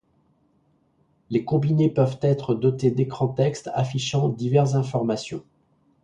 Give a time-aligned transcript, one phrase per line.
[1.29, 5.43] Les combinés peuvent être dotés d'écrans texte affichant diverses informations.